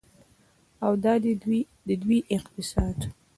او 0.85 0.93
دا 1.03 1.13
دی 1.23 1.33
د 1.87 1.89
دوی 2.01 2.19
اقتصاد. 2.37 2.97